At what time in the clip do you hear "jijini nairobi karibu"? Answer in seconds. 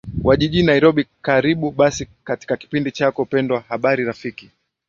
0.37-1.71